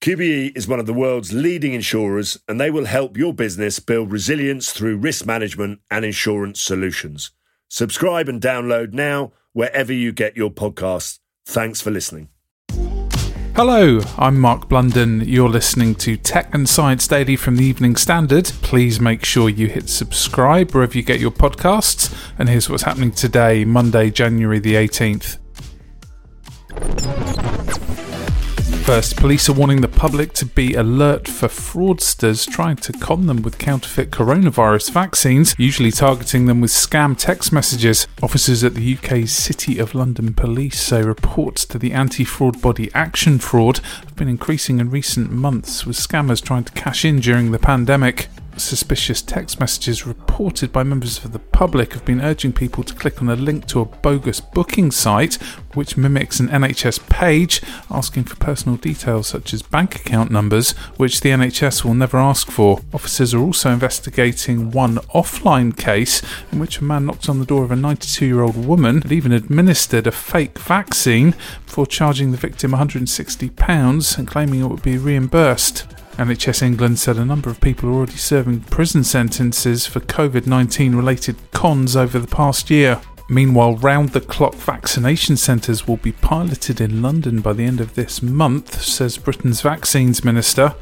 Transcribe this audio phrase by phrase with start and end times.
[0.00, 4.12] QBE is one of the world's leading insurers and they will help your business build
[4.12, 7.32] resilience through risk management and insurance solutions.
[7.68, 11.18] Subscribe and download now wherever you get your podcasts.
[11.46, 12.28] Thanks for listening.
[13.56, 15.22] Hello, I'm Mark Blunden.
[15.22, 18.44] You're listening to Tech and Science Daily from the Evening Standard.
[18.62, 22.16] Please make sure you hit subscribe wherever you get your podcasts.
[22.38, 25.38] And here's what's happening today, Monday, January the 18th.
[28.88, 33.42] First, police are warning the public to be alert for fraudsters trying to con them
[33.42, 38.06] with counterfeit coronavirus vaccines, usually targeting them with scam text messages.
[38.22, 42.90] Officers at the UK's City of London Police say reports to the anti fraud body
[42.94, 47.50] Action Fraud have been increasing in recent months, with scammers trying to cash in during
[47.50, 48.28] the pandemic
[48.60, 53.20] suspicious text messages reported by members of the public have been urging people to click
[53.20, 55.34] on a link to a bogus booking site
[55.74, 61.20] which mimics an NHS page asking for personal details such as bank account numbers, which
[61.20, 62.80] the NHS will never ask for.
[62.92, 67.64] Officers are also investigating one offline case in which a man knocked on the door
[67.64, 71.34] of a 92 year old woman and even administered a fake vaccine
[71.66, 75.86] before charging the victim £160 and claiming it would be reimbursed.
[76.18, 80.96] NHS England said a number of people are already serving prison sentences for COVID 19
[80.96, 83.00] related cons over the past year.
[83.30, 87.94] Meanwhile, round the clock vaccination centres will be piloted in London by the end of
[87.94, 90.74] this month, says Britain's Vaccines Minister.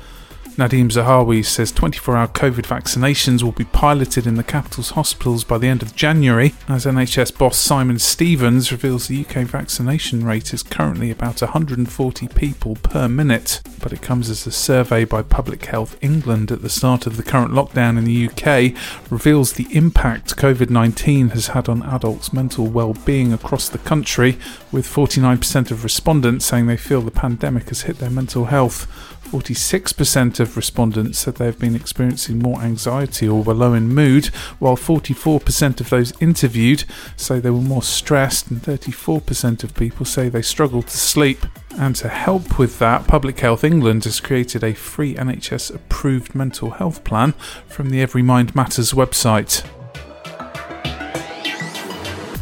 [0.56, 5.58] Nadhim Zahawi says 24 hour COVID vaccinations will be piloted in the capital's hospitals by
[5.58, 10.62] the end of January, as NHS boss Simon Stevens reveals the UK vaccination rate is
[10.62, 13.60] currently about 140 people per minute.
[13.82, 17.22] But it comes as a survey by Public Health England at the start of the
[17.22, 18.74] current lockdown in the UK
[19.10, 24.38] reveals the impact COVID 19 has had on adults' mental well being across the country,
[24.72, 28.86] with 49% of respondents saying they feel the pandemic has hit their mental health.
[29.26, 34.26] 46% of respondents said they have been experiencing more anxiety or were low in mood,
[34.60, 36.84] while 44% of those interviewed
[37.16, 41.44] say they were more stressed, and 34% of people say they struggled to sleep.
[41.76, 46.70] And to help with that, Public Health England has created a free NHS approved mental
[46.70, 47.32] health plan
[47.66, 49.66] from the Every Mind Matters website.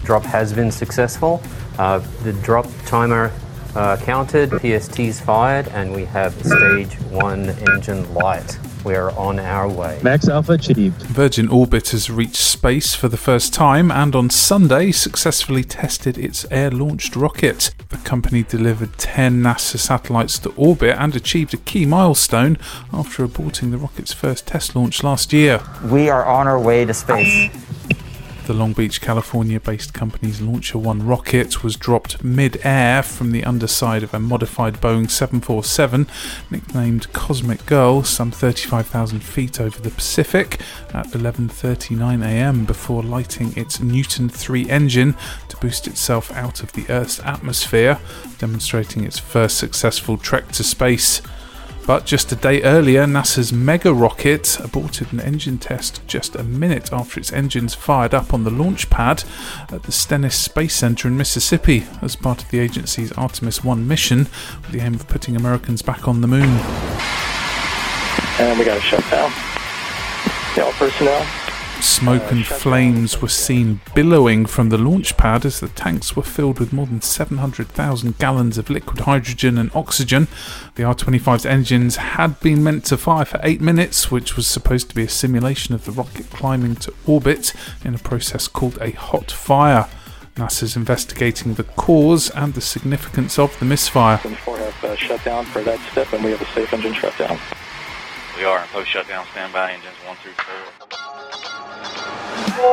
[0.05, 1.43] Drop has been successful.
[1.79, 3.33] Uh, the drop timer
[3.75, 8.59] uh, counted, PSTs fired, and we have stage one engine light.
[8.85, 9.99] We are on our way.
[10.03, 11.01] Max Alpha achieved.
[11.05, 16.45] Virgin Orbit has reached space for the first time and on Sunday successfully tested its
[16.51, 17.75] air launched rocket.
[17.89, 22.59] The company delivered 10 NASA satellites to orbit and achieved a key milestone
[22.93, 25.63] after aborting the rocket's first test launch last year.
[25.85, 27.51] We are on our way to space.
[28.47, 33.43] The Long Beach, California based company's Launcher One rocket was dropped mid air from the
[33.43, 36.07] underside of a modified Boeing 747,
[36.51, 40.61] nicknamed Cosmic Girl, some 35,000 feet over the Pacific
[40.93, 45.17] at 11.39 am before lighting its Newton 3 engine
[45.49, 47.99] to boost itself out of the Earth's atmosphere,
[48.37, 51.23] demonstrating its first successful trek to space.
[51.87, 56.91] But just a day earlier, NASA's Mega rocket aborted an engine test just a minute
[56.95, 59.23] after its engines fired up on the launch pad
[59.71, 64.21] at the Stennis Space Center in Mississippi as part of the agency's Artemis 1 mission
[64.63, 66.59] with the aim of putting Americans back on the moon.
[68.39, 69.31] And we got to shut down.
[70.65, 71.27] All personnel,
[71.85, 76.59] Smoke and flames were seen billowing from the launch pad as the tanks were filled
[76.59, 80.27] with more than 700,000 gallons of liquid hydrogen and oxygen.
[80.77, 84.95] The RS-25 engines had been meant to fire for eight minutes, which was supposed to
[84.95, 87.53] be a simulation of the rocket climbing to orbit
[87.85, 89.87] in a process called a hot fire.
[90.37, 94.17] NASA's investigating the cause and the significance of the misfire.
[94.17, 97.39] four have uh, shut down for that step, and we have a safe engine shutdown.
[98.39, 101.44] We are in post shutdown standby engines one through four.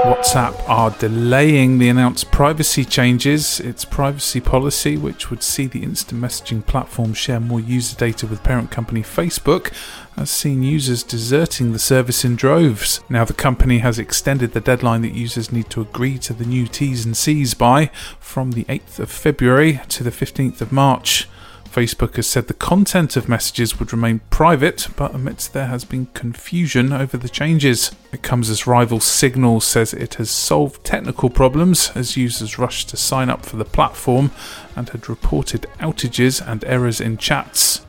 [0.02, 3.60] WhatsApp are delaying the announced privacy changes.
[3.60, 8.42] Its privacy policy, which would see the instant messaging platform share more user data with
[8.42, 9.72] parent company Facebook,
[10.16, 13.02] has seen users deserting the service in droves.
[13.10, 16.66] Now, the company has extended the deadline that users need to agree to the new
[16.66, 21.28] T's and C's by from the 8th of February to the 15th of March.
[21.72, 26.08] Facebook has said the content of messages would remain private, but admits there has been
[26.08, 27.92] confusion over the changes.
[28.12, 32.98] It comes as rival Signal says it has solved technical problems as users rushed to
[32.98, 34.32] sign up for the platform
[34.76, 37.86] and had reported outages and errors in chats.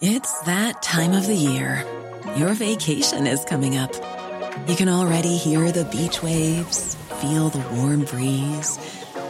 [0.00, 1.84] It's that time of the year.
[2.36, 3.92] Your vacation is coming up.
[4.66, 8.78] You can already hear the beach waves, feel the warm breeze,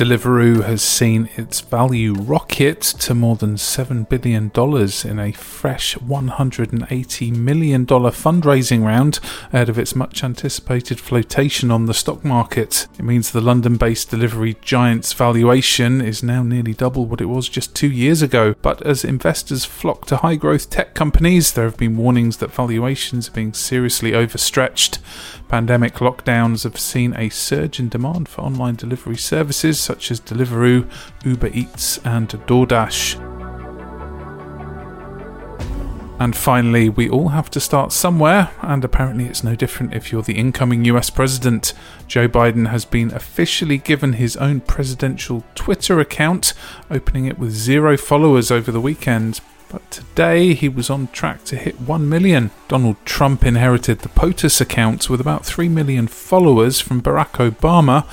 [0.00, 4.50] Deliveroo has seen its value rocket to more than $7 billion
[5.04, 9.20] in a fresh $180 million fundraising round
[9.52, 12.88] ahead of its much anticipated flotation on the stock market.
[12.98, 17.50] It means the London based delivery giant's valuation is now nearly double what it was
[17.50, 18.54] just two years ago.
[18.62, 23.28] But as investors flock to high growth tech companies, there have been warnings that valuations
[23.28, 24.98] are being seriously overstretched.
[25.48, 30.88] Pandemic lockdowns have seen a surge in demand for online delivery services such as Deliveroo,
[31.24, 33.18] Uber Eats, and DoorDash.
[36.20, 40.22] And finally, we all have to start somewhere, and apparently it's no different if you're
[40.22, 41.72] the incoming US president.
[42.06, 46.52] Joe Biden has been officially given his own presidential Twitter account,
[46.88, 49.40] opening it with zero followers over the weekend.
[49.70, 52.50] But today he was on track to hit 1 million.
[52.68, 58.04] Donald Trump inherited the POTUS account with about 3 million followers from Barack Obama,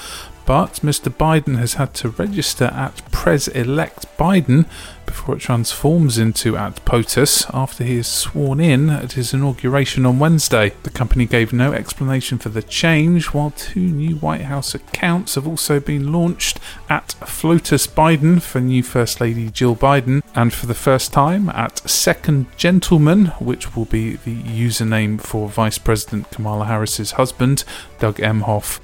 [0.48, 1.14] but Mr.
[1.14, 4.66] Biden has had to register at Pres elect Biden
[5.06, 10.20] before it transforms into at POTUS after he is sworn in at his inauguration on
[10.20, 10.72] Wednesday.
[10.84, 15.46] The company gave no explanation for the change, while two new White House accounts have
[15.46, 20.74] also been launched at FLOTUS Biden for new First Lady Jill Biden, and for the
[20.74, 27.12] first time at Second Gentleman, which will be the username for Vice President Kamala Harris's
[27.12, 27.66] husband,
[28.00, 28.80] Doug Emhoff.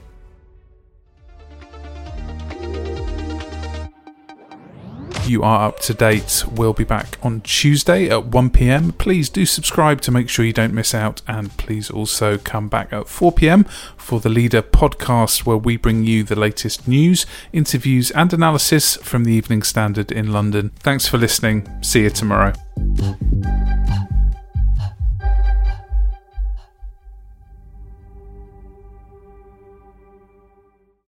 [5.28, 6.44] You are up to date.
[6.52, 8.92] We'll be back on Tuesday at 1 pm.
[8.94, 12.92] Please do subscribe to make sure you don't miss out, and please also come back
[12.92, 13.64] at 4 pm
[13.98, 19.24] for the Leader podcast, where we bring you the latest news, interviews, and analysis from
[19.24, 20.72] the Evening Standard in London.
[20.80, 21.68] Thanks for listening.
[21.82, 22.54] See you tomorrow.